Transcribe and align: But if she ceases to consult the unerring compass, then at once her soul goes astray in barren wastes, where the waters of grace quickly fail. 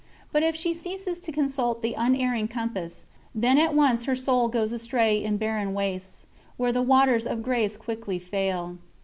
But 0.31 0.41
if 0.41 0.55
she 0.55 0.73
ceases 0.73 1.19
to 1.19 1.31
consult 1.31 1.83
the 1.83 1.93
unerring 1.93 2.47
compass, 2.47 3.05
then 3.35 3.59
at 3.59 3.75
once 3.75 4.05
her 4.05 4.15
soul 4.15 4.47
goes 4.47 4.73
astray 4.73 5.23
in 5.23 5.37
barren 5.37 5.75
wastes, 5.75 6.25
where 6.57 6.71
the 6.71 6.81
waters 6.81 7.27
of 7.27 7.43
grace 7.43 7.77
quickly 7.77 8.17
fail. 8.17 8.77